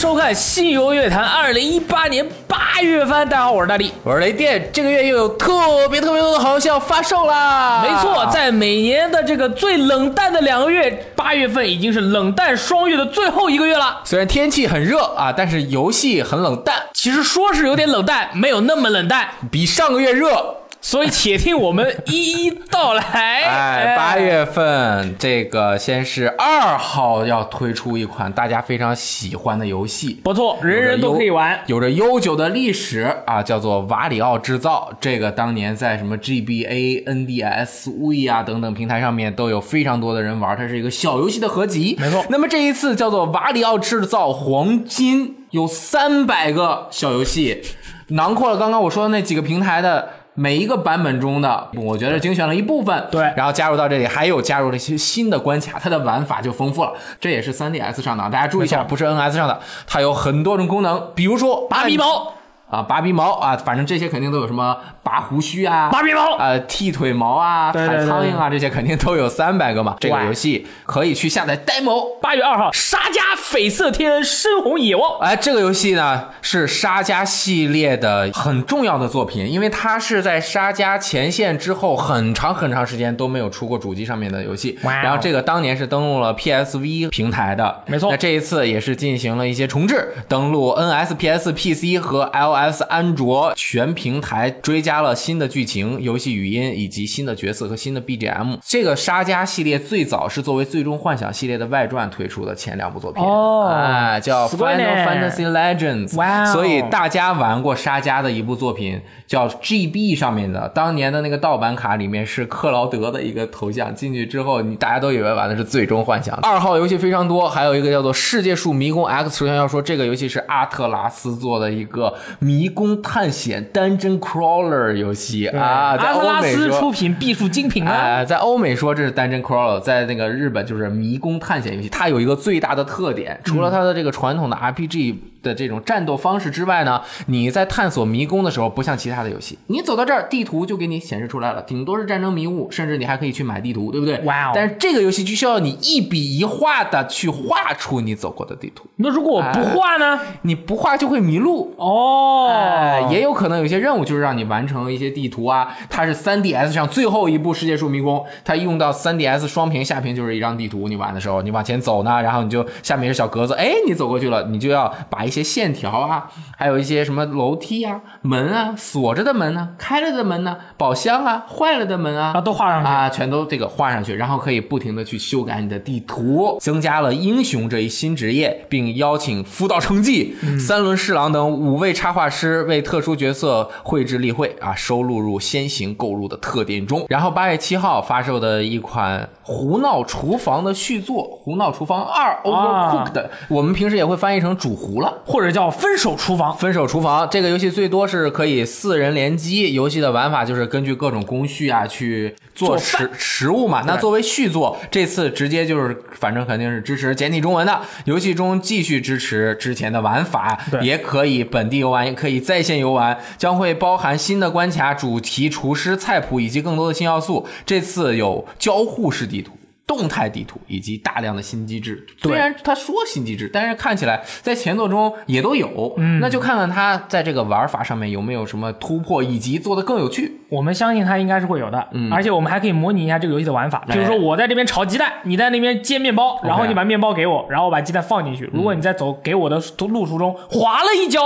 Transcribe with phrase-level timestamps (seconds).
[0.00, 3.28] 收看《西游乐坛》二零一八年八月份。
[3.28, 4.70] 大家好，我是大力，我是雷电。
[4.72, 7.82] 这个月又有特别特别多的好游戏要发售啦！
[7.82, 14.00] 没错，在每年的这个最冷淡的两个月，八月份已经是冷淡双月的最后一个月了。
[14.06, 20.56] 虽然天气很热啊，但是游戏很冷淡，其实说是有点冷淡，没有那么冷淡，比上个月热。
[20.82, 23.02] 所以，且听我们一一道来。
[23.02, 34.88] 哎，八月份这个先是二号要推出一款大家非常喜欢的游戏，不错，人人都可以玩，有着悠久的历史啊，叫做《瓦里奥制造》。
[34.98, 41.94] 这个当年在什么 GBA、NDS、V 啊等等平台上面都有非常多的人玩，它是一个小游戏的合集。
[42.00, 42.24] 没错。
[42.30, 47.62] 那么这一次叫做《瓦里奥制造黄金》，有三百个小游戏，
[48.08, 50.14] 囊括了刚刚我说的那几个平台的。
[50.40, 56.94] 每一个版本中的，我觉得精选了一部分，对，然后加入到这里，还有加入了一些新的关卡，它的玩法就丰富了。
[57.20, 62.32] 这也是 3DS 上的，大家注意一下，不是 NS 上的，它有很多种功能，比如说拔鼻毛
[62.70, 64.76] 啊，拔鼻毛啊，反正这些肯定都有什么。
[65.02, 69.96] 拔胡须啊，拔鼻毛啊，剃腿毛啊，踩苍蝇啊，这些肯定都有三百个嘛。
[69.98, 72.20] 这个游戏可以去下载 demo。
[72.20, 75.18] 八月二号，沙加绯色天深红野望。
[75.20, 84.78] 哎，这个游戏呢是沙加系列的很重要的作品，因为它是在沙加前线之后很长很长时间都没有出过主机上面的游戏。
[84.82, 88.10] 然后这个当年是登陆了 PSV 平台的，没错。
[88.10, 92.22] 那这一次也是进行了一些重置，登陆 NS、PS、PC 和
[92.68, 95.00] iOS、安卓全平台追加。
[95.00, 98.58] 了新的剧情、游戏语音以及新的角色和新的 BGM。
[98.62, 106.08] 这个沙加系列最早是作为《最终幻想》系列的外传推出的前两部作品，啊，叫《Final Fantasy Legends》。
[106.16, 106.44] 哇！
[106.44, 116.36] 所以大家玩过沙加的一部作品叫 GB 上面的，当年的那个盗版卡里面是克劳德的一个头像，进去之后你大家都以为玩的是《最终幻想》。
[116.42, 119.30] 二号游戏非常多，还有一个叫做《世界树迷宫 X》。
[119.38, 122.12] 首先要说，这个游戏是阿特拉斯做的一个
[122.50, 124.96] 迷宫探险 Dungeon Crawler。
[124.96, 131.88] 游戏啊，在欧美出品必属精品啊，在欧美说这是 Dungeon Crawler，在那个日本就是迷宫探险游戏。
[131.88, 135.14] 它有一个最大的特点，除了它的这个传统的 RPG。
[135.42, 144.18] 的这种战斗方式之外呢，你在探索迷宫的时候，不像其他的游戏，你走到这儿，地图就给你显示出来了，顶多是战争迷雾，甚至你还可以去买地图，对不对？
[144.20, 144.52] 哇哦！
[144.54, 148.86] 但是这个游戏就需要你一笔一画的去画出你走过的地图。
[148.96, 150.20] 那如果我不画呢？
[150.42, 153.08] 你不画就会迷路哦。
[153.10, 155.76] 也有可能有些任务就是让你完成一些地图啊。
[155.88, 160.88] 它是 3DS 上最后一部世界树迷宫，它用到 3DS 双屏，下屏就是一张地图。
[160.88, 165.40] 你玩的时候，你往前走呢，然后你就下面是小格子，哎，你走过去了，你就要把一。
[165.40, 187.06] 些线条啊，还有一些什么楼梯啊、门啊、锁着的门呢、开了的门呢、宝箱啊、坏了的门啊，啊，都画上去啊，全都这个画上去，然后可以不停的去修改你的地图，增加了英雄这一新职业，并邀请福岛成纪、三轮侍郎等五位插画师为特殊角色绘制例会啊，收录入先行购入的特点中。
[187.08, 189.20] 然后八月七号发售的一款
[189.50, 193.12] 《胡闹厨房》的续作《胡闹厨房二 Overcooked》，
[193.48, 195.12] 我们平时也会翻译成煮糊了。
[195.26, 199.74] 或者叫分手厨房，分手厨房这个游戏最多是可以四人联机。
[199.74, 202.32] 游戏的玩法就是根据各种工序啊去
[202.66, 203.82] 做食食物嘛。
[203.86, 207.80] 那作为续作，这次直接就是反正肯定是支持简体中文的。
[208.04, 217.46] 游戏中继续支持之前的玩法，也可以本地游玩，也可以在线游玩，将会包含新的关卡、主题、厨师、菜谱以及更多的新要素。
[217.64, 219.52] 这次有交互式地图。
[219.90, 225.92] 动态地图以及大量的新机制，虽然他说新机制，但是看起来在前作中也都有。
[225.96, 230.42] 嗯，那就看看他在这个玩法上面有没有什么突破，以及做的更有趣。
[230.48, 231.88] 我们相信他应该是会有的。
[231.90, 238.48] 嗯，而且我们还可以模拟一下这个游戏的玩法，比如说我在这边炒鸡蛋，你在那边煎面包，然后你把面包给我，然后我把鸡蛋放进去。
[238.52, 241.20] 如果你在走给我的路途中滑了一跤。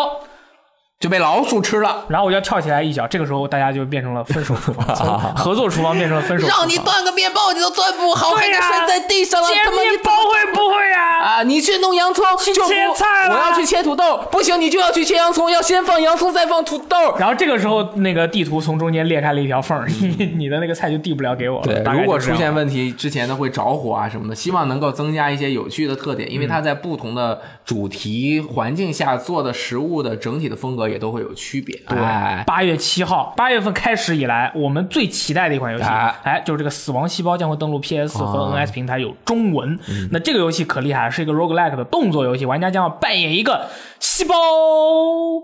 [1.05, 4.87] 就被老鼠吃了，然后我就跳起来一脚，这个时候大家就变成了分手厨房，
[5.37, 6.47] 合作厨房变成了分手。
[6.49, 9.47] 让你断个面包你都断不好，还得，摔在地上了。
[9.47, 11.21] 切面包会不会啊？
[11.21, 12.63] 啊，你去弄洋葱，去切
[12.97, 13.35] 菜了。
[13.37, 16.97] 我要去切土豆，不行，你就要去切洋葱，要先放洋葱再放土豆。
[17.19, 21.67] 然后这个时候那个地图从中间裂开了一条缝， 你你的那个菜就递不了给我了。
[21.67, 31.05] 对，如果出现问题之前呢会着火啊什么的，希望能够增加一些有趣的特点，因为它在不同的主题环境下做的食物的整体的风格也。
[31.05, 31.79] 都会有区别。
[31.87, 39.79] 对哎，八月七号，八月份开始以来，我们最期待的一款游戏，哎哎，就是这个《死亡细胞》将会登陆 PS 和哦 NS 平台，有中文。
[39.87, 43.67] 嗯那这个游戏可厉害了，是一个 roguelike 的动作游戏，玩家将要扮演一个
[44.01, 44.35] 细胞，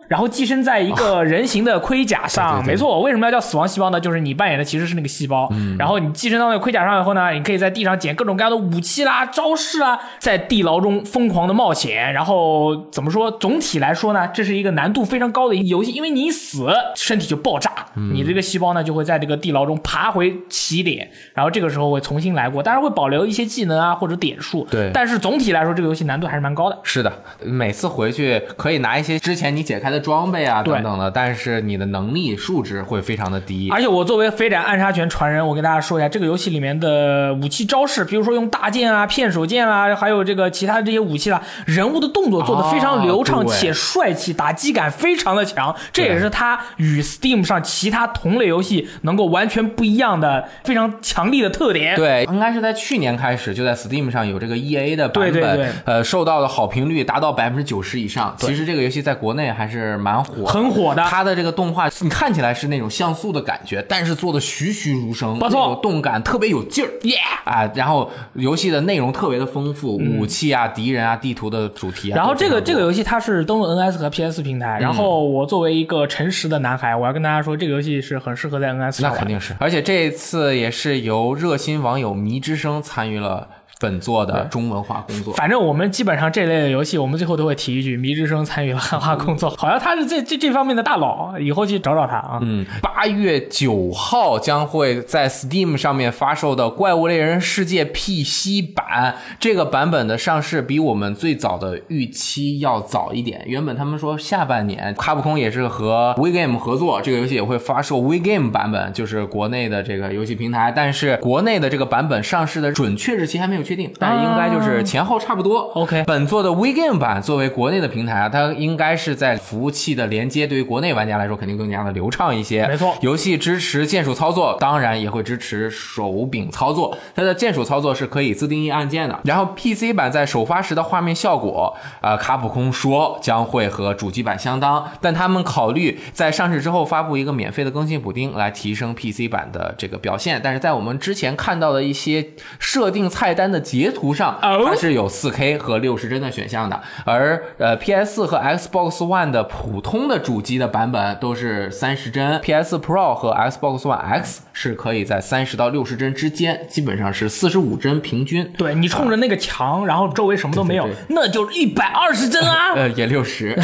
[0.08, 2.54] 然后寄生在一个人形的盔甲上。
[2.54, 4.00] 对对对没错，为什么要叫死亡细胞呢？
[4.00, 12.10] 就是你扮演的其实是那个细胞，嗯然后你寄生到那个盔甲上以后呢，你可以在地上捡各种各样的武器啦、招式啊，在地牢中疯狂的冒险。
[12.14, 13.30] 然后怎么说？
[13.32, 24.66] 总体来说呢，这是一个难度非常高的一个游戏，因为你一死，身体就爆炸，嗯你这个细胞呢就会在这个地牢中爬回起点，然后这个时候会重新来过，当然会保留一些技能啊或者点数。
[24.70, 26.78] 对但是总体来说，这个游戏难度还是蛮高的。
[26.82, 33.68] 是的，每次回去可以拿一些之前你解开的装备啊等等的，但是你的能力数值会非常的低。
[33.70, 51.96] 而且我作为飞斩暗杀拳传人，我跟大家说一下，这个游戏里面的武器招式，比如说用大剑啊、片手剑啊，还有这个其他的这些武器啦，人物的动作做的非常流畅且帅气，打击感非常的强，这也是它与 Steam 上其他同类游戏能够完全不一样的非常强力的特点。
[51.96, 55.68] 对，应该是在去年开始就在 Steam 上有这个 EA 的版本，对对对。
[55.84, 58.34] 呃，受到的好评率达到百分之九十以上。
[58.38, 61.04] 其实这个游戏在国内还是蛮火，很火的。
[61.04, 65.78] 它的这个动画，你看起来是那种像素的感觉，但是做的栩栩如生，不错。
[65.82, 66.90] 动感特别有劲儿。
[67.02, 79.12] 耶、啊，然后游戏的内容特别的丰富，武器啊、敌人啊、地图的主题然后这个这个游戏它是登陆 NS 和 PS 平台，然后我作为一个诚实的男孩，我要跟大家说，这个游戏是很适合在 NS 上玩。
[79.12, 83.48] 那肯定是，而且这一次也是由热心网友迷之声参与了
[83.80, 85.32] 本作的中文化工作。
[85.34, 92.38] 反正我们基本上这类的游戏，我们最后都会提一句：迷之声参与了 汉化工作，好像他是这这这方面的大佬，以后去找找他啊。
[92.42, 103.42] 嗯，八月九号将会在 Steam 上面发售的《怪物猎人世界》PC 版，这个版本的上市比我们最早的预期要早一点。
[103.46, 110.70] 原本他们说下半年，卡普空也是和 WeGame 合作，这个游戏也会发售 WeGame 版本，就是国内的这个游戏平台。
[110.74, 115.60] 但是国内的这个版本上市的准确日期还没有确定，但应该就是前后差不多。
[115.74, 122.66] OK 本作的 WeGame 版作为国内的平台啊，它应该是在服务器的连接，对于国内玩家来说肯定更加的流畅一些。
[122.66, 126.98] 没错游戏支持键鼠操作，当然也会支持手柄操作。
[127.14, 129.20] 它的键鼠操作是可以自定义按键的。
[129.22, 140.40] 然后 PC 版在首发时的画面效果，呃，卡普空说将会和主机版相当，但他们考虑在上市之后发布一个免费的更新补丁，来提升 PC 版的这个表现。
[140.42, 144.64] 但是在我们之前看到的一些设定菜单的截图上，哦？
[144.66, 158.52] 它是有 4K 和六十帧的选项的，而呃 PS 和 Xbox One 的普通的主机的版本都是三十帧，PS Pro 和 Xbox One X 是可以在三十到六十帧之间，基本上是四十五帧平均。
[158.56, 162.72] 对你冲着那个墙，然后周围什么都没有，对对那就是一百二十帧啊！
[162.76, 163.54] 呃，也六十，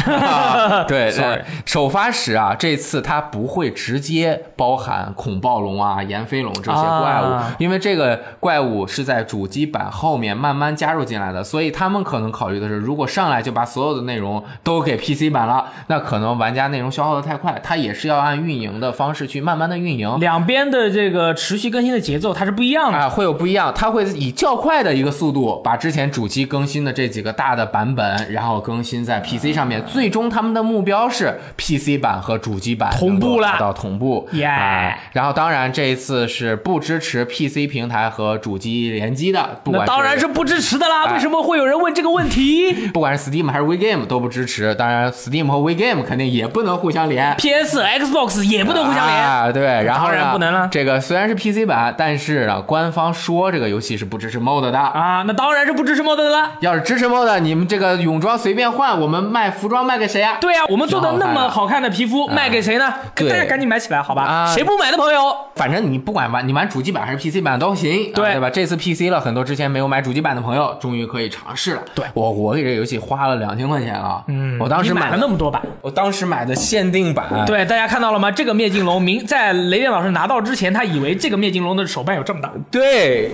[0.87, 20.19] 对呃首发时啊，这次它不会直接包含恐暴龙啊、炎飞龙这些怪物，啊因为这个怪物是在主机版后面慢慢加入进来的，所以他们可能考虑的是，如果上来就把所有的内容都给 PC 版了，那可能玩家内容消耗的太快，它也是要按运营的方式去慢慢的运营。
[20.19, 22.97] 两边的这个持续更新的节奏它是不一样的。
[22.97, 29.83] 啊，会有不一样，它会以较快的一个速度把之前主机更新的这几个大的版本，然后更新在 PC 上面。
[29.85, 34.27] 最终他们的目标是 PC 版和主机版同步了到同步。
[34.33, 41.05] 耶啊然后当然这一次是不支持 PC 平台和主机联机的，管当然是不支持的啦！
[41.07, 44.75] 哎为什么会有人问这个问题 不管是 Steam 还是 WeGame 都不支持。
[44.75, 47.35] 当然 Steam 和 WeGame 肯定也不能互相连。
[47.37, 49.17] ？PS、Xbox 也不能互相连。
[49.17, 54.77] 啊，对，然后当然呢不能了这个虽然是 PC 版，但是呢，官方说这个游戏是不支持 mod 的。
[54.77, 56.51] 啊，那当然是不支持 mod 的啦。
[56.59, 60.37] 要是支持 mod，你们这个泳装随便换，我们卖服装卖给谁啊？
[60.41, 62.93] 对呀、我们做的那么好看的皮肤卖给谁呢？
[63.15, 64.23] 对大家赶紧买起来，好吧？
[64.23, 68.49] 啊谁不买的朋友，反正你不管玩你玩主机版还是 PC 版都行，对啊对吧？
[68.49, 71.81] 这次 PC 了，很多之前没有买主机版的朋友终于可以尝试了。
[71.93, 75.61] 对我我给这个游戏花了两千块钱啊，嗯，我当时你买了那么多版。
[75.81, 78.31] 我当时买的限定版，对，大家看到了吗？
[78.31, 83.31] 这个灭金龙明在雷电老师拿到之前，他以为这个灭金龙的手办有这么大，对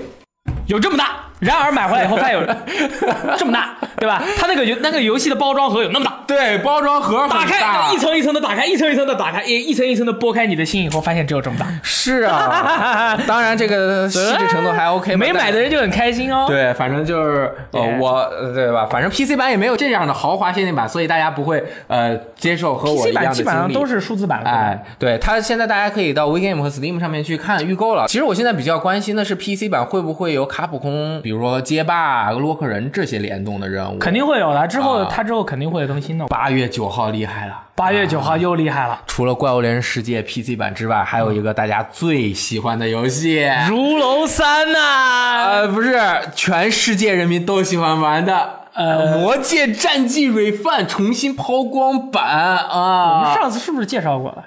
[0.67, 1.17] 有这么大。
[1.39, 2.45] 然而买回来以后，发现有
[3.37, 4.23] 这么大，对吧？
[4.37, 11.67] 它那个游那个游戏的包装盒有那么大，对，包装盒很打开一层一层的打开，一层一层的打开，一一层一层的剥开你的心以后，发现只有这么大。
[11.81, 16.45] 是啊， 当然这个细致程度还 OK，没买的人就很开心哦。
[16.47, 18.85] 对，反正就是呃，我呃对吧？
[18.89, 24.49] 反正 PC 版也没有这样的豪华限定版，所以大家不会呃接受和我一样的版基本上都是数字版了。
[24.49, 28.05] 哎，对，它现在大家可以到 WeGame 和 Steam 上面去看预购了。
[28.07, 33.67] 其实我现在比较关心的是 PC 版会不会有卡普空，比如说街霸、洛克人这些联动的
[33.99, 34.67] 肯定会有的。
[34.67, 36.25] 之后它之后肯定会更新的。
[36.27, 39.01] 八月九号厉害了，八月九号又厉害了。
[39.07, 45.43] 除了《怪物猎人世界》PC 版之外，还有一个大家最喜欢的游戏《如龙三》呐。
[45.45, 45.99] 呃，不是，
[46.35, 48.61] 全世界人民都喜欢玩的。
[48.73, 52.25] 呃，《魔界战记 Refine》重新抛光版
[52.57, 53.19] 啊！
[53.19, 54.43] 我们上次是不是介绍过了？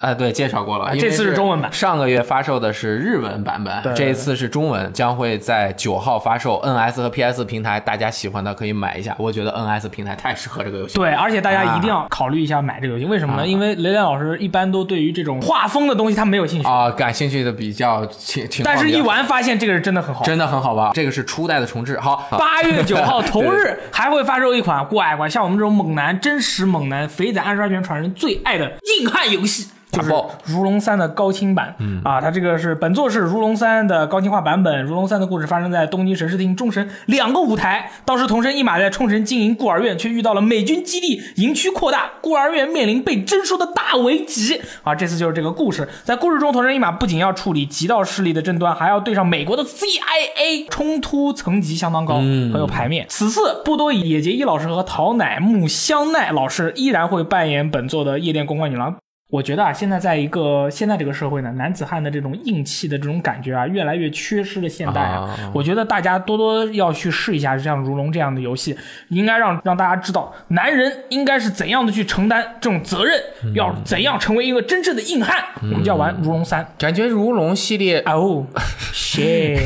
[0.00, 0.96] 啊，对，介绍过了。
[0.96, 1.70] 这次是中文版。
[1.70, 6.58] 上个月发售的是日文版本，这一次是中文，将会在九号发售。
[6.62, 9.14] NS 和 PS 平台，大家喜欢的可以买一下。
[9.18, 10.94] 我觉得 NS 平台太适合这个游戏。
[10.94, 13.04] 对，而且大家一定要考虑一下买这个游戏。
[13.04, 13.46] 为什么呢？
[13.46, 18.64] 因为雷电老师一般都对于这种画风的东西他没有兴趣啊，感兴趣的比较挺挺。
[18.64, 20.90] 但是一玩发现这个是真的很好，真的很好玩。
[20.94, 22.00] 这个是初代的重置。
[22.00, 29.68] 好，八月九号 同日还会发售一款乖乖像我们这种猛男、真实猛男、肥仔暗杀拳传人最爱的硬汉游戏。
[29.90, 30.10] 就是
[30.44, 34.84] 《如龙三》的高清版，嗯啊，它这个是本作是《如龙三》的高清化版本。
[34.88, 37.90] 《如龙三》的故事发生在东京神视厅、众神两个舞台。
[38.04, 44.60] 当时桐生一马在冲绳经营孤儿院，却遇到了美军基地营区扩大，孤儿院面临被征收的大危机。
[44.82, 45.88] 啊，这次就是这个故事。
[46.04, 53.06] 在故事中，桐生一马不仅要处理极道势力的争端，还要对上美国的 CIA，冲突层级相当高，很有排面。
[53.08, 58.96] 此次不多野结衣老师和桃乃木香奈老师依然会扮演本作的夜店公关女郎。
[59.30, 64.68] 我觉得啊，现在在一个现在这个社会呢，男子汉的这种硬气的这种感觉啊，越来越缺失了。
[64.68, 68.76] 现代啊，我觉得大家多多要去试一下像《如龙》这样的游戏，
[69.08, 73.22] 应该让让大家知道，男人应该是怎样的去承担这种责任，
[73.54, 75.44] 要怎样成为一个真正的硬汉。
[75.62, 78.46] 我们就要玩《如龙三》，感觉《如龙》系列哦，
[78.92, 79.60] shit。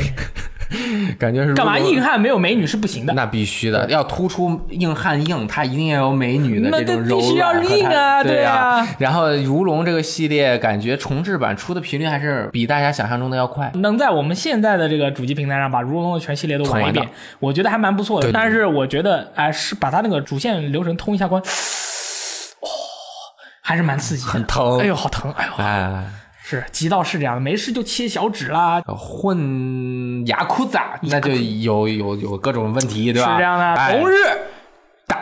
[1.19, 1.77] 感觉是干嘛？
[1.77, 3.13] 硬汉没有美女是不行的。
[3.13, 7.21] 那必须的，要突出硬汉硬，他一定要有美女的这种柔软。
[7.21, 8.87] 必须要硬啊，对啊。
[8.99, 13.71] 然后如龙这个系列，感觉重置版出的频率还是比大家想象中的要快。
[13.75, 17.07] 能在我们现在的这个主机平台上把如龙的全系列都玩一遍，
[17.39, 18.31] 我觉得还蛮不错的。
[18.31, 22.67] 但是我觉得，哎，是把它那个主线流程通一下关，哦，
[23.61, 24.79] 还是蛮刺激，很疼。
[24.79, 25.31] 哎呦，好疼！
[25.33, 26.03] 哎呦，哎。
[26.47, 33.31] 是，极道是这样的，没事就切小指啦，混牙库子，那就有有有各种问题，对吧？
[33.31, 34.15] 是这样的，同日。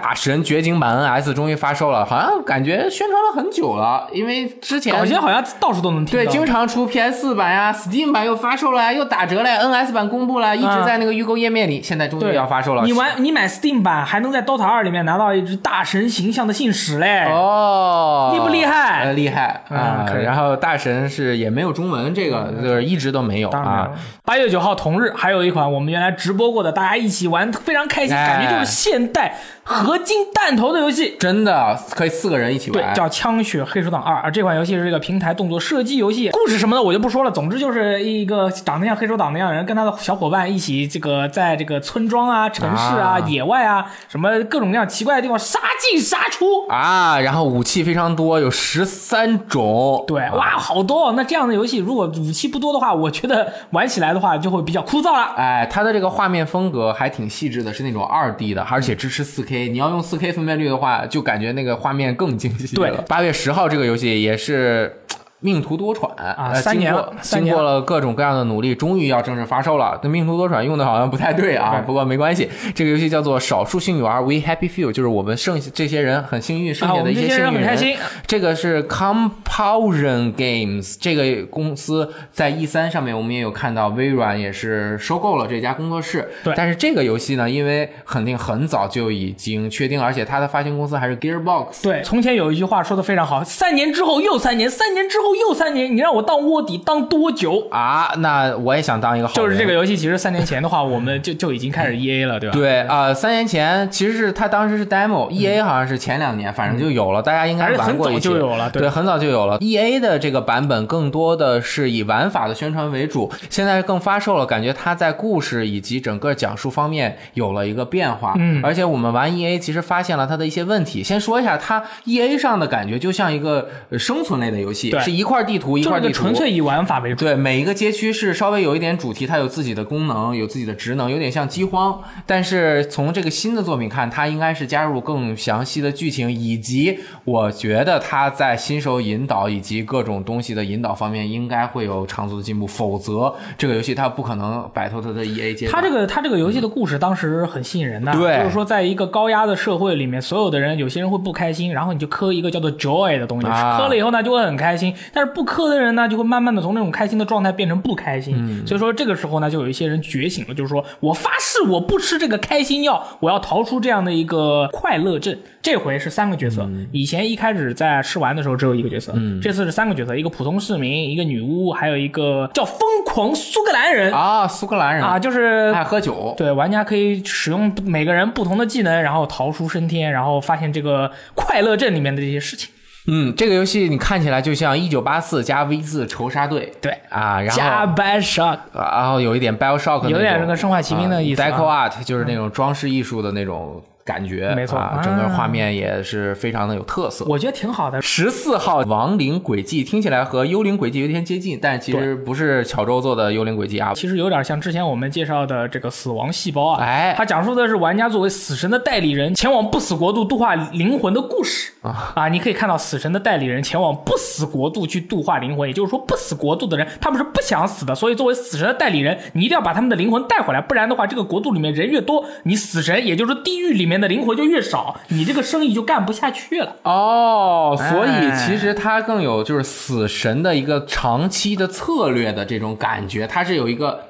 [0.03, 12.83] 大神绝境版 NS 终于发售了，好像感觉宣传了很久了，因为之前好像好像到处都能听对，经常出 PS 版呀，Steam 版又发售了呀，又打折了，NS 版公布了，一直在那个预购页面里，现在终于要发售了。
[12.83, 17.29] 你玩你买 Steam 版还能在 DOTA 二里面拿到一只大神形象的信使嘞！
[17.29, 19.13] 哦，厉不厉害？
[19.13, 20.05] 厉害啊！
[20.21, 23.89] 然后大神是也没有中文，这个就是一直都没有啊。
[24.25, 29.35] 八月九号同日还有一款我们原来直播过的，大家一起玩非常开心，感觉就是现代。
[29.65, 34.29] 合金弹头的游戏真的可以四个人一起玩，对，叫《枪血黑手党二》。
[34.31, 37.31] 这款游戏是这个平台动作射击游戏，故事什么的我就不说了。
[37.31, 47.17] 总之就是一个长得像黑手党那样的人，跟他的小伙伴一起，这个在这个村庄啊、城市啊、野外啊，什么各种各样奇怪的地方杀进杀出啊。
[47.21, 50.03] 然后武器非常多，有十三种。
[50.05, 51.13] 对，哇，好多。
[51.13, 55.33] 那这样的游戏如果武器不多的话，我觉得玩起来的话就会比较枯燥了。
[55.37, 59.52] 哎，它的这个画面风格还挺细致的，是那种二 D 的，而且支持四 K。
[59.69, 63.03] 你要用 4K 分辨率的话，就感觉那个画面更精细了。
[63.07, 64.99] 八月十号这个游戏也是。
[65.43, 66.53] 命途多舛啊！
[66.53, 69.99] 三年了，经过了各种各样的努力，终于要正式发售了。
[70.01, 72.49] 那命途多舛用的好像不太对啊，不过没关系。
[72.73, 77.97] 这个游戏叫做少数幸运儿，We Happy Few，就是我们剩下这些人很幸运，剩下的一些幸运人。
[78.25, 86.31] 这个是 Compulsion Games 这个公司在 E 三上面，我们也有看到，微软也是收购了这家工作室。
[86.41, 91.83] 对，但是这个游戏呢，因为肯定很早就已经确定，而且它的发行公司还是 Gearbox。
[91.83, 95.32] 对，从前有一句话说的非常好：三年之后又三年，三年之后。
[95.35, 98.13] 又三年，你让我当卧底当多久啊？
[98.17, 99.33] 那我也想当一个好。
[99.33, 102.53] 就是这个游戏，其实三年前的话，我们就就已经开始 E A 了，对吧？
[102.53, 108.19] 对啊，三年前其实是他当时是 demo，E A 好像是前两年，反正就有了，大家应该玩过一些。
[108.19, 109.57] 就有了，对，很早就有了。
[109.59, 118.33] E A 的这个版本更多的是以玩法的宣传为主，现在更发售了，感觉它在故事以及整个讲述方面有了一个变化。
[118.37, 121.03] 嗯，而且我们玩 E A 其实发现了它的一些问题。
[121.03, 126.13] 先说一下，它 E A 上的感觉就像一个生存类的游戏，是一块地图一块地图。
[126.13, 132.01] 纯粹以玩法为主，对每一个街区是稍微有一点主题，它有自己的功能，有自己的职能，有点像饥荒。
[132.25, 145.81] 但是从这个新的作品看，它应该是加入更详细的剧情，以及我觉得它在新手引导以及各种东西的引导方面应该会有长足的进步，否则这个游戏它不可能摆脱它的 E A 阶段。
[145.81, 158.65] 它这个它这个游戏的故事当时很吸引人的，对，就是说在一个高压的社会里面，所有的人有些人会不开心，然后你就磕一个叫做 Joy 的东西，磕了以后呢就会很开心，但是不氪的人呢，就会慢慢的从那种开心的状态变成不开心。
[158.65, 165.39] 所以说这个时候呢，就有一些人觉醒了，就是说我发誓我不吃这个开心药，我要逃出这样的一个快乐镇。
[165.61, 176.33] 这回是三个角色，以前一开始在试玩的时候只有一个角色，这次是三个角色，一个普通市民，一个女巫，还有一个叫疯狂苏格兰人啊，苏格兰人啊，就是爱喝酒。
[176.35, 182.69] 对，玩家可以使用每个人不同的技能，然后逃出升天，然后发现这个快乐镇里面的这些事情。
[183.07, 193.83] 嗯，这个游戏你看起来就像一九八四加 V 字仇杀队，对啊，然后加 Bioshock，然后有一点 Bioshock，有点那个生化奇兵的意思，Deco Art 就是那种装饰艺术的那种。
[194.05, 198.01] 感觉没错，整个画面也是非常的有特色，我觉得挺好的。
[198.01, 211.71] 十四号亡灵轨迹听起来和幽灵轨迹有点接近，但其实不是巧周做的幽灵轨迹啊，其实有点像之前我们介绍的这个死亡细胞啊，哎，它讲述的是玩家作为死神的代理人前往不死国度度化灵魂的故事。
[211.81, 212.11] 啊。
[212.15, 224.63] 啊，你可以看到死神的代理人前往不死国度去度化灵魂，也就是说不死国度的人他们是不想死的，所以作为死神的代理人，你一定要把他们的灵魂带回来，不然的话这个国度里面人越多，你死神也就是地狱里面的灵活就越。
[224.63, 227.75] 少，你这个生意就干不下去了哦。
[227.77, 234.05] 所以其实它更有就是死神的一个长期的策略的这种感觉，它是有一个。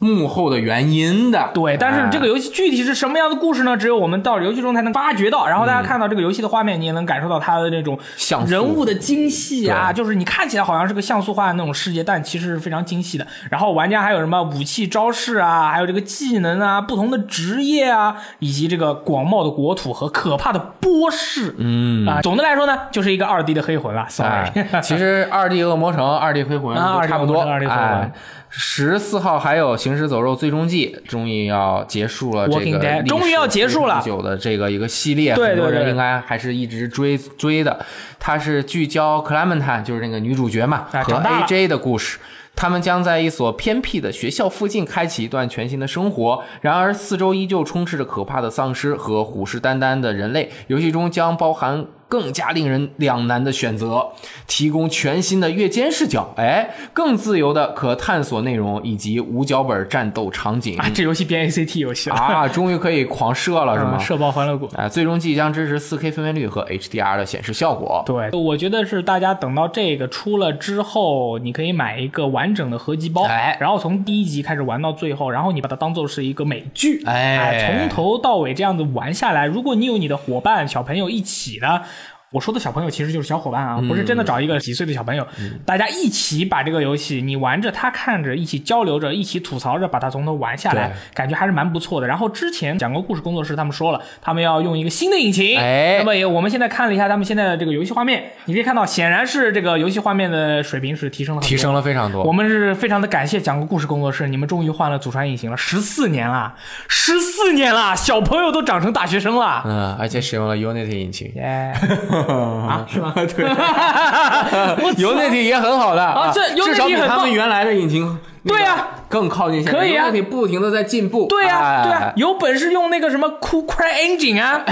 [0.00, 3.76] 幕后的原因的，对，但是这个游戏具体是什么样的故事呢？
[3.76, 5.48] 只有我们到游戏中才能发掘到。
[5.48, 7.98] 然后大家看到这个游戏的画面，你也能感受到它的那种
[8.46, 13.26] 人物的精细啊，就是你看起来好像是个像素化的那种世界，但其实是非常精细的。
[13.50, 24.06] 然后玩家还有什么武器招式啊，还有这个技能啊，不同的职业啊，以及这个广袤的国土和可怕的波士，嗯啊，总的来说呢，就是一个二 D 的黑魂了。
[24.08, 24.48] sorry，
[24.80, 28.12] 其实二 D 恶魔城、二 D 黑魂都差不多，哎。
[28.50, 37.84] 十四号还有《行尸走肉：最终季》，终于要结束了这个终于要结束了久的这个一个系列，很多人应该还是一直追追的。
[38.18, 42.18] 它是聚焦克莱门坦，就是那个女主角嘛，和 AJ 的故事。
[42.56, 46.42] 他们将在一所偏僻的学校附近开启一段全新的生活。
[46.60, 50.50] 然而，四周依旧充斥着可怕的丧尸和虎视眈眈的人类。
[50.66, 51.86] 游戏中将包含。
[52.08, 54.08] 更加令人两难的选择，
[54.46, 60.78] 提供全新的月间视角，哎，更自由的可探索内容以及无脚本战斗场景。
[60.78, 62.48] 啊，这游戏变 ACT 游戏了啊！
[62.48, 63.98] 终于可以狂射了，是吗？
[63.98, 64.66] 射爆欢乐谷！
[64.74, 68.02] 哎，最终即将支持 4K 分辨率和 HDR 的显示效果。
[68.06, 79.44] 对，我觉得是大家等到这个出了之后，你可以买一个完整的合集包，哎，然后从第一集开始玩到最后，然后你把它当做是一个美剧，哎，从头到尾这样子玩下来。
[79.44, 81.82] 如果你有你的伙伴、小朋友一起的。
[82.30, 85.26] 我说的小朋友其实就是小伙伴啊，不是真的找一个几岁的小朋友，
[85.64, 92.06] 大家一起把这个游戏你玩着，他看着，一起交流着，一起吐槽着，把它从头玩下来，感觉还是蛮不错的。
[92.06, 102.22] 然后之前讲过故事工作室他们说了，他们要用一个新的引擎，哎，那么也我们现在看了一下他们现在的这个游戏画面，你可以看到，显然是这个游戏画面的水平是提升了，提升了非常多。
[102.24, 106.54] 我们是非常的感谢讲过故事工作室，你们终于换了祖传引擎了，十四年了，
[106.88, 111.72] 十四年了，小朋友都长成大学生了，嗯，而且使用了 Unity 引擎， 耶。
[112.68, 113.12] 啊，是吗？
[113.16, 113.26] 对，
[114.96, 119.78] Unity 也很好的啊，这至少比他们原来的引擎对呀更靠近现在。
[119.78, 121.26] 可以啊，Unity 不停的在进步。
[121.28, 124.64] 对呀，对呀，有本事用那个什么 Cool CryEngine 啊，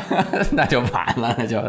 [0.52, 1.60] 那就完了，那就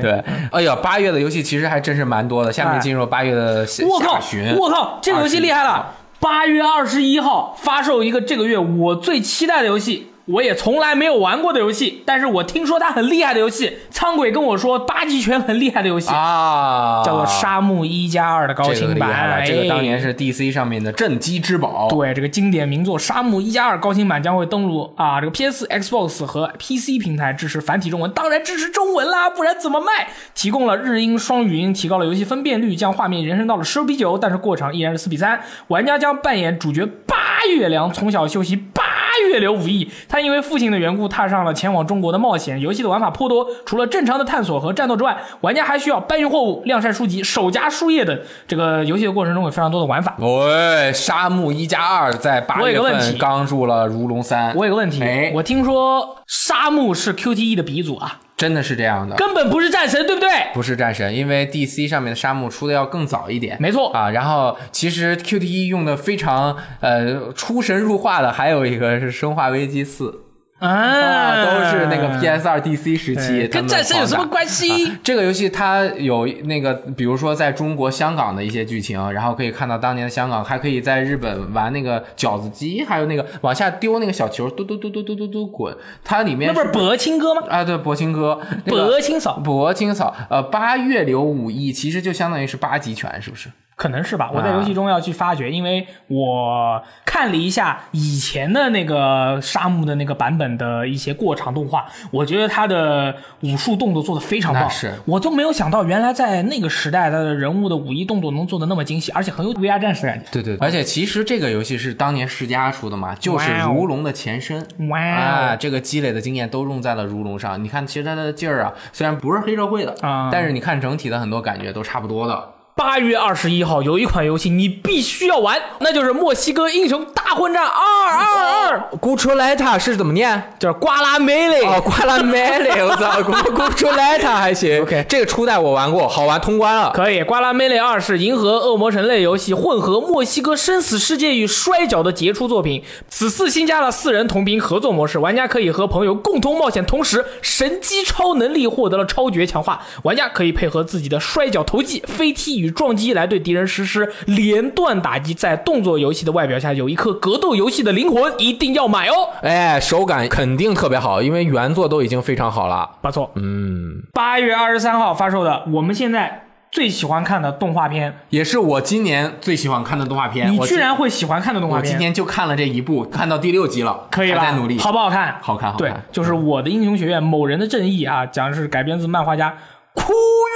[0.00, 0.24] 对。
[0.50, 2.52] 哎呀，八月的游戏其实还真是蛮多的。
[2.52, 3.84] 下面进入八月的下
[4.20, 5.92] 旬，我靠，这个游戏厉害了！
[6.18, 10.10] 八月二十一号发售一个这个月我最期待的游戏。
[10.26, 13.78] 我也从来没有玩过的游戏，但是我听说它很厉害的游戏。
[13.90, 19.42] 苍鬼跟我说八极拳很厉害的游戏啊，叫做《沙漠一加二》的高清版。
[19.46, 21.88] 这个当年是 DC 上面的镇机之宝。
[21.88, 30.08] 对，这个经典名作《沙漠一加二》高清版将会登陆啊，这个 PS、Xbox 和 PC 平台，支持繁体中文，当然支持中文啦，不然怎么卖？
[30.34, 35.40] 提供了日英双语音，提高了游戏分辨率，将画面延伸到了十比九，但是过场依然是四比三。
[35.68, 37.16] 玩家将扮演主角八
[37.48, 38.82] 月良，从小修习八。
[39.28, 42.60] 月流武艺，他因为父亲的缘故踏上了前往中国的冒险。
[42.60, 48.18] 游戏的玩法颇多，除了正常的探索和战斗之外，玩家还需要搬运货物、晾晒书籍、守家书页等。
[48.46, 50.16] 这个游戏的过程中有非常多的玩法。
[50.18, 54.54] 喂，沙漠一加二在八月份刚入了如龙三。
[54.56, 55.02] 我有个问题，
[55.34, 58.20] 我听说沙漠是 QTE 的鼻祖啊。
[58.44, 60.28] 真的是这样的，根本不是战神，对不对？
[60.52, 63.56] 不是战神，因为 DC 上面的沙漠出的要更早一点。
[63.58, 70.10] 没错啊，然后其实 QTE 用的非常呃出神入化的，还有一个是《生化危机四》
[70.60, 74.92] 啊，都是那个 PS 二 DC 时期，跟战神有什么关系？
[75.02, 87.42] 这个游戏它有那个，比如说在中国香港的一些剧情，然后可以看到当年的香港，还可以在日本玩那个饺子机，还有那个往下丢那个小球，嘟嘟嘟嘟嘟嘟嘟滚，它里面那不是博清哥吗？
[87.50, 93.50] 啊，对，博清哥，博清嫂，博清嫂，呃，八月流武艺其实就相当于是八极拳，是不是？
[93.76, 110.26] 可能是吧，我在游戏中要去发掘，因为我看了一下以前的那个沙漠的那个版本的一些过场动画，我觉得他的武术动作做的非常棒，是我都没有想到原来在那个时代他的人物的武艺动作能做的那么精细，而且很有 VR 战士感觉。
[110.30, 117.62] 对对，而且其实这个游戏是当年世嘉出的嘛，就是如龙的前身，哇啊，这个积累的经验都用在了如龙上。
[117.62, 122.53] 你看，其实他的劲儿啊，虽然不是黑社会的啊，但是你看整体的很多感觉都差不多的。
[122.76, 128.90] 八月二十一号有一款游戏你必须要玩，那就是《墨西哥英雄大混战二二二》。
[128.98, 130.42] 古出莱塔是怎么念？
[130.58, 131.62] 就是瓜拉梅雷。
[131.62, 134.82] 哦，瓜拉梅雷， 我操，古古出莱塔还行。
[134.82, 136.90] OK，这个初代我玩过，好玩，通关了。
[136.92, 142.82] 可以，瓜拉梅雷二是银河恶魔城类游戏，混合墨西哥生死世界与摔角的杰出作品。
[143.08, 149.80] 此次新加了四人同屏合作模式，玩家可以和朋友共同冒险，同时神机超能力获得了超绝强化。
[150.02, 152.74] 玩家可以配合自己的摔角投技、飞踢与。
[152.74, 159.30] 撞击来对敌人实施连段打击，在动作游戏的外表下有一颗格斗游戏的灵魂，一定要买哦！
[159.42, 162.90] 哎，手感肯定特别好，因为原作都已经非常好了。
[163.00, 170.52] 不错，嗯，八月二十三号发售的，我们现在最喜欢看的动画片，也是我今年最喜欢看的动画片。
[170.52, 171.86] 你居然会喜欢看的动画片？
[171.86, 175.36] 我今年就看了这一部，看到第六集了，可以了，在努力，好不好看？
[175.40, 175.90] 好看，好看。
[175.90, 179.56] 对，就是我的英雄学院某人的正义啊，讲的是改编自漫画家。
[179.96, 180.12] 枯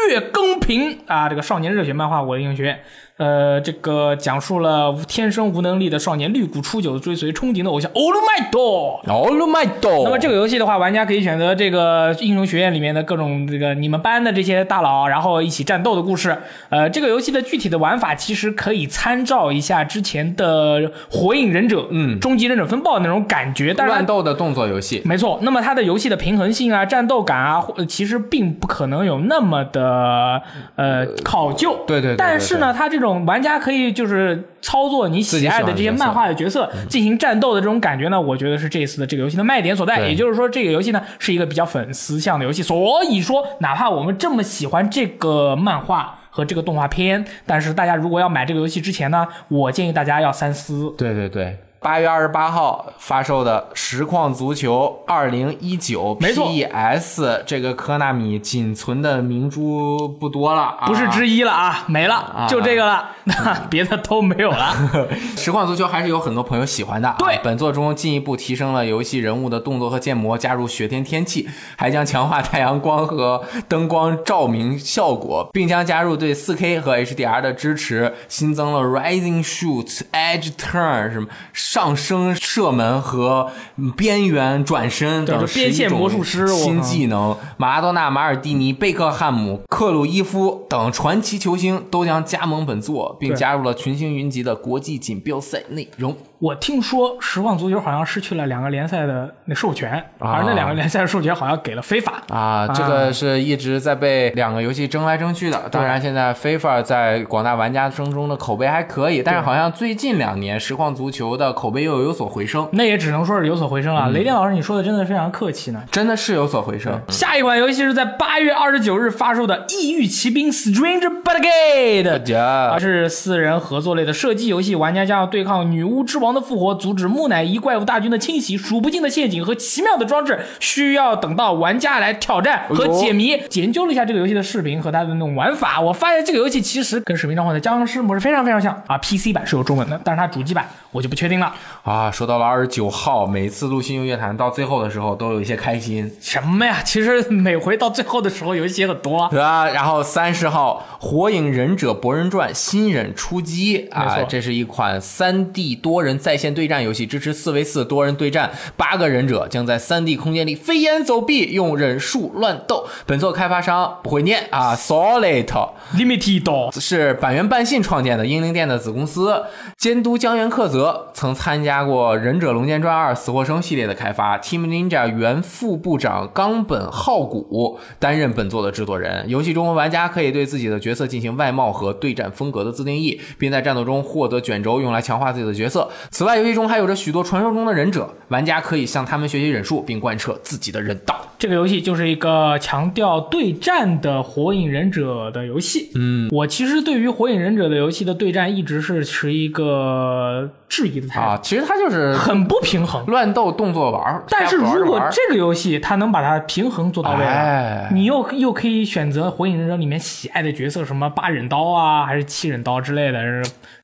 [0.08, 2.76] 月更平啊，这个少年热血漫画《我的英雄学院》。
[3.18, 10.04] 呃，这个讲述了天生无能力的少年绿谷初九追随憧憬的偶像 All My Do，All My Do。
[10.04, 16.38] 那么这个游戏的话，玩家可以选择这个英雄学院里面的各种这个你们班的这些大佬，然后一起战斗的故事。
[16.68, 23.74] 呃，这个游戏的具体的玩法其实可以参照一下之前的火影忍者，嗯，终极忍者风暴那种感觉。
[23.74, 25.40] 但是乱斗的动作游戏，没错。
[25.42, 30.40] 那么它的游戏的平衡性啊、战斗感啊，其实并不可能有那么的
[30.76, 31.80] 呃考究。
[31.84, 32.14] 对对。
[32.16, 40.00] 但是呢，它这种玩家可以就是操作你喜爱的这些漫画的角色进行战斗的这种感觉呢，我觉得是这次的这个游戏的卖点所在。
[40.08, 42.62] 也就是说，这个游戏呢是一个比较粉丝向的游戏。
[42.62, 50.94] 所以说，哪怕我们这么喜欢这个漫画和这个动画片，但是大家如果要买这个游戏之前呢，我建议大家要三思。
[50.96, 51.58] 对对对。
[51.80, 63.10] 八月二十八号发售的《实况足球二零一九》PES 这个科纳米仅存的明珠不多了，不是之一了啊，没了，就这个了，
[63.70, 64.74] 别的都没有了。
[65.38, 67.14] 实况足球还是有很多朋友喜欢的。
[67.18, 81.28] 对，本作中进一步提升了游戏人物的动作和建模，加入雪天天气，还将强化太阳光和灯光照明效果，并将加入对 4K 和 HDR 的支持，新增了 Rising Shoot、Edge Turn 什么。
[81.70, 83.52] 上升射门和
[83.94, 96.16] 边缘转身等边线魔术师新技能，马拉多纳、马尔蒂尼、贝克汉姆、克鲁伊夫等传奇球星都将加盟本作，并加入了群星云集的国际锦标赛内容。
[96.40, 102.68] 我听说实况足球好像失去了两个联赛的那授权，而那两个联赛的授权好像给了非法啊。
[102.68, 105.68] 这个是一直在被两个游戏争来争去的。
[105.68, 112.68] 当然，现在非法在广大玩家声中的口碑还可以，但是好像最近两年实况足球的口碑又有所回升。
[112.70, 114.08] 那也只能说是有所回升了。
[114.10, 117.00] 雷电老师，你说的真的非常客气呢，真的是有所回升。
[117.08, 122.22] 下一款游戏是在八月二十九日发售的《异域骑兵 Stranger Brigade》，
[122.70, 126.27] 它是四人合作类的射击游戏，玩家将要对抗女巫之王。
[126.34, 133.40] 的复活，阻止木乃伊怪物大军的侵袭，数不尽的陷阱和奇妙的装置，需要等到玩家来挑战和解谜。
[133.52, 138.98] 研究了一下这个游戏的视频和它的那种玩法，我发现这个游戏其实跟《使命召唤》的僵尸模式非常非常像啊。
[138.98, 142.10] PC 版是有中文的，但是它主机版我就不确定了啊。
[142.10, 146.12] 说到了二十九号，每次录新游乐坛到最后的时候都有一些开心。
[146.20, 146.82] 什么呀？
[146.84, 149.68] 其实每回到最后的时候游戏也很多，对啊？
[149.70, 156.17] 然后三十号，《火影忍者博人传：新忍出击》啊，这是一款三 D 多人。
[156.18, 162.86] 在线对战游戏支持四 v 四多人对战，八个忍者将在三 D 空间里飞檐走壁，用忍术乱斗。
[163.06, 165.46] 本作开发商不会念啊，Solid
[165.94, 169.44] Limited 是板垣半信创建的英灵殿的子公司，
[169.78, 174.36] 监督江原克则曾参加过《忍者龙剑传二：死或生》系列的开发。
[174.38, 179.26] Team Ninja 原副部长冈本浩古担任本作的制作人。
[179.26, 180.98] 游戏中玩家可以对自己的角。
[180.98, 185.88] 色进行外貌和对战风格的自定义，并在战斗中获得卷轴用来强化自己的角色。
[186.10, 191.14] 此外，游戏中还有着许多传说中的忍者，玩家可以向他们学习忍术，并贯彻自己的忍道。
[191.38, 195.90] 这个游戏就是一个强调对战的火影忍者的游戏。
[195.94, 204.24] 嗯，我其实对于火影忍者的游戏的对战一直是持一个质疑的态度啊，其实它就是很不平衡，乱斗动作玩儿。
[204.28, 213.20] 但是如果这个游戏它能把它平衡做到位了，哎你又又可以选择火影忍者里面喜爱的角色，什么八忍刀啊，还是七忍刀之类的，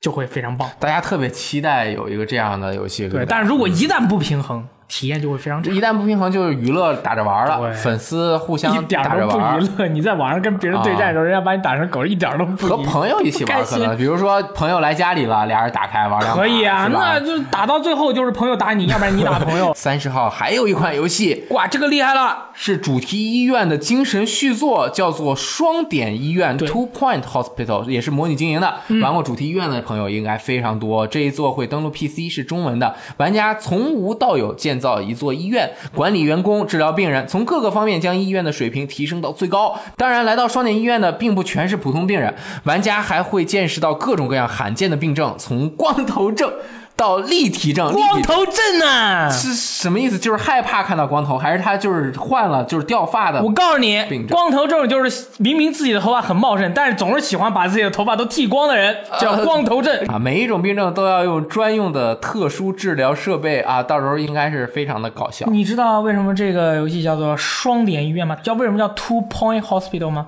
[0.00, 0.68] 就会非常棒。
[0.80, 5.70] 大家特别期待有一个这样的游戏，对，吧但是如果一旦不平衡，体验就会非常差。
[5.70, 9.68] 一旦不平衡，就是娱乐打着玩了，对粉丝互相 一点打儿都不着玩儿娱。
[9.78, 22.50] 乐，你在网上跟别人对战的时候，人家把你打成狗，一点都不和朋友一起玩可能比如说朋友来家里了，俩人打开玩两把可以啊，那就打到最后就是朋友打你，要不然你打朋友 三十号还有一款游戏哇，这个厉害了！
[22.52, 28.74] 是主题医院的精神续作，叫做双点医院对 （Two Point Hospital），也是模拟经营的。
[29.02, 31.04] 玩过主题医院的朋友应该非常多。
[31.06, 32.94] 这一作会登录 PC，是中文的。
[33.16, 39.78] 玩家从无到有建建造一座医院，管理员工，治疗病人，从各个方面将医院的水平提升到最高。
[39.96, 42.34] 当然，来到双点医院的并不全是普通病人，
[42.64, 46.52] 玩家还会见识到各种各样罕见的病症，从光头症
[46.96, 47.92] 到立体症。
[47.92, 49.28] 光头症啊！
[49.28, 50.18] 是什么意思？
[50.18, 53.42] 就是害怕看到光头，还是他就是换了，就是掉发的？
[53.42, 60.06] 我告诉你光头症就是明明自己的头发很茂盛，但是总是喜欢把自己的头发都剃光的人，叫光头症。
[60.06, 65.46] 啊，每一种病症都要用专用的特殊治疗设备啊，到时候应该是非常的搞笑。
[65.50, 68.36] 你知道为什么这个游戏叫做双点医院吗？
[68.42, 70.26] 叫为什么叫 Two Point Hospital 吗？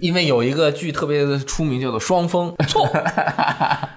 [0.00, 2.54] 因为有一个剧特别的出名，叫做《双峰》。
[2.66, 2.88] 错，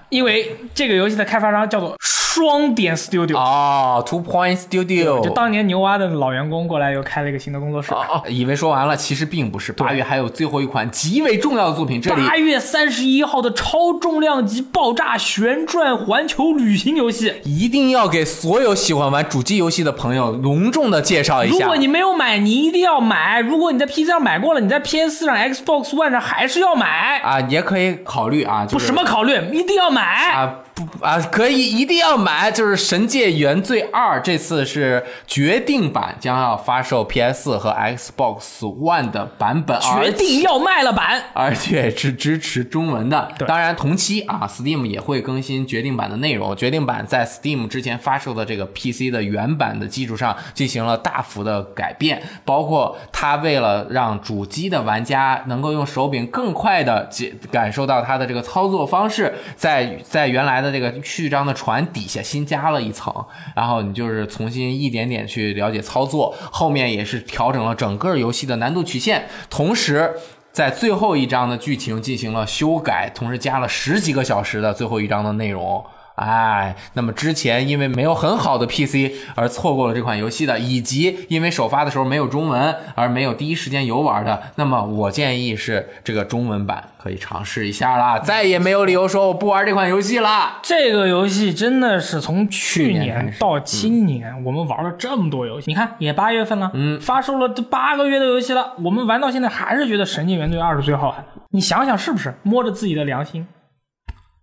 [0.08, 1.96] 因为这个游戏的开发商叫做
[2.34, 7.92] 双点 Studio，、哦，Two Point Studio，就当年牛蛙的老员工过来又开了一个新的工作室。
[7.92, 9.70] 哦，以为说完了，其实并不是。
[9.70, 21.58] 八月还有最后一款极为重要的作品，这里八月三十一号的超重量级爆炸旋转环球旅行游戏，一定要给所有喜欢玩主机游戏的朋友隆重的介绍一下。
[21.58, 23.40] 如果你没有买，你一定要买。
[23.40, 27.18] 如果你在 PC 上买过了，你在 PS 上、Xbox One 上还是要买。
[27.18, 30.32] 啊，也可以考虑啊，就不什么考虑，一定要买。
[30.32, 41.22] 啊不啊，可以一定要买，就是《神界原罪二》，这次是决定版，将要发售 PS 和 Xbox One 的版本，决定要卖了版。
[41.34, 43.32] 而且是支持中文的。
[43.46, 46.54] 当然同期啊，Steam 也会更新决定版的内容。
[46.56, 57.08] 决定版在 Steam 之前发售的这个 PC 的原版的基础上进行了大幅的改变，包括它为了让主机的玩家能够用手柄更快的
[57.50, 63.12] 感受到它的这个操作方式，在在原来的这个序章的船底下新加了一层，
[63.54, 66.34] 然后你就是重新一点点去了解操作。
[66.50, 70.12] 后面也是调整了整个游戏的难度曲线，同时。
[70.52, 75.82] 在最后一章的剧情进行了修改，同时加了十几个小时的最后一章的内容。
[76.16, 90.60] 哎，那么之前因为没有很好的 PC 而错过了这款游戏的，以及因为首发的时候没有中文而没有第一时间游玩的，那么我建议是这个中文版可以尝试一下啦，再也没有理由说我不玩这款游戏啦。
[90.62, 95.64] 这个游戏真的是从去去年到今年，我们玩了这么多游戏。
[95.68, 101.24] 你看，也八月份了，嗯，发售了这八个月的游戏了，我们玩到现在还是觉得《神经元罪二》是最好玩的。
[101.50, 102.34] 你想想是不是？
[102.42, 103.46] 摸着自己的良心，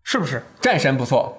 [0.03, 0.43] 是不是？
[0.62, 1.38] 战神不错，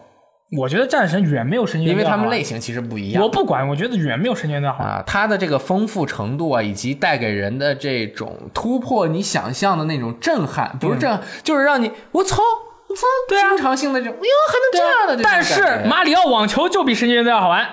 [0.59, 3.23] 我觉得战神远没有神经，因为他们类型其实不一样。
[3.23, 4.83] 我不管，我觉得远没有神经的好。
[4.83, 12.43] 啊，它的这个丰富程度啊，以及带给人的这种突破你想象的那种震撼，不是震撼，就是让你我操，
[12.89, 17.65] 我操，对啊经常性的这种，哎呦，还能这样的这但，是马里奥网球就比神经元罪要好玩，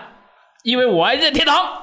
[0.62, 1.82] 因为我爱任天堂。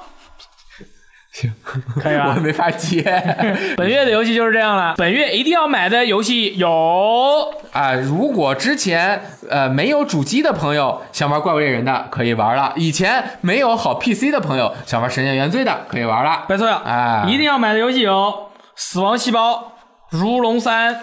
[1.35, 1.53] 行，
[2.01, 3.01] 可以吧我没法接
[3.75, 4.95] 本月的游戏就是这样了。
[4.97, 7.93] 本月一定要买的游戏有啊。
[7.93, 16.45] 如果之前呃没有主机的朋友想玩怪物猎人的，可以玩了；以前没有好 PC 的朋友想玩神剑原罪的，可以玩了。
[16.47, 18.13] 没错呀，啊一定要买的游戏有
[18.77, 19.51] 《死亡细胞》
[20.17, 20.95] 《如龙三》《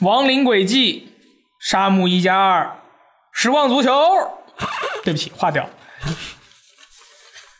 [0.00, 1.08] 亡灵轨迹》
[1.70, 2.62] 《沙漠一加二》
[3.32, 3.90] 《失望足球》，
[5.04, 5.68] 对不起，划掉，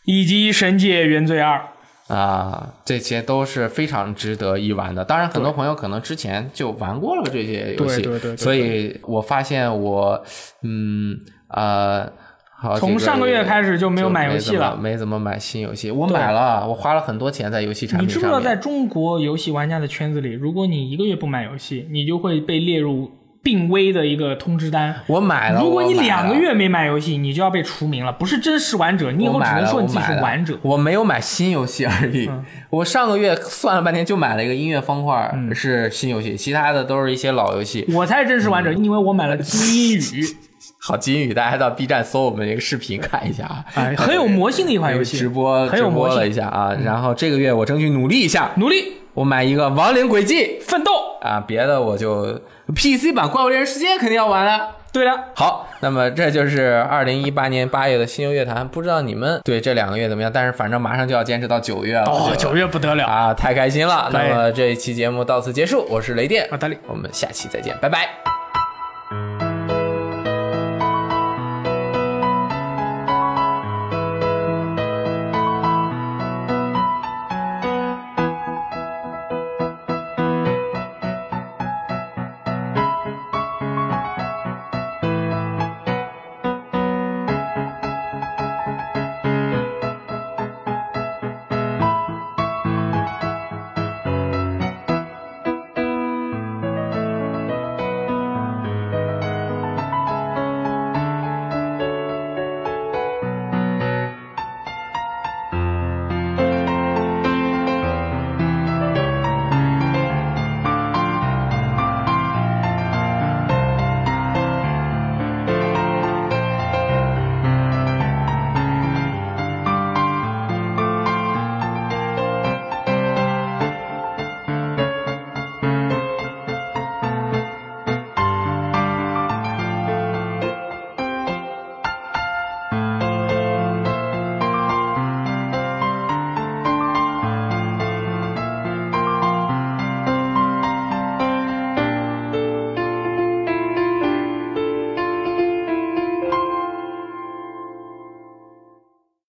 [0.06, 1.58] 以及《神界原罪二》。
[2.08, 5.04] 啊，这些都是非常值得一玩的。
[5.04, 10.24] 当然，很多朋友可能之前就玩过了这些游戏，对对对对所以我发现我，
[10.62, 11.16] 嗯
[11.48, 12.08] 呃，
[12.56, 15.90] 好，从上个月开始就没有买游戏了没怎么买新游戏。
[15.90, 18.20] 我买了，我花了很多钱在游戏产品上面。
[18.20, 23.10] 知不知道，在中国游戏玩家的圈子里，如果你一个月不买游戏，你就会被列入
[23.46, 24.92] 病危的一个通知单。
[25.06, 25.60] 我买了。
[25.60, 30.58] 如果你两个月没买游戏，你就要被除名了，不是真实玩者，你以后只能说你自己是玩者。
[30.62, 32.28] 我没有买新游戏而已。
[32.70, 37.86] 我上个月算了半天就买了一个音乐方块，是新游戏，其他的都是一些老游戏。
[37.92, 40.26] 我才是真实玩者，因为我买了金英语。
[40.82, 43.64] 好，金英语，大家到 B 站搜我们这个视频看一下啊，
[43.96, 46.76] 很有魔性的一款游戏，直播直播了一下啊。
[46.84, 48.94] 然后这个月我争取努力一下，努力。
[49.14, 52.38] 我买一个《亡灵轨迹》奋斗啊，别的我就
[52.74, 54.76] PC 版《怪物猎人世界》肯定要玩了。
[54.92, 60.32] 对的，好，那么这就是二零一八年八月的新游乐坛，不知道你们对这两个月怎么样？
[60.32, 64.08] 但是反正马上就要坚持到九月了，哦，九月不得了啊，太开心了。
[64.10, 68.35] 那么这一期节目到此结束，我是雷电，我大力，我们下期再见，拜拜。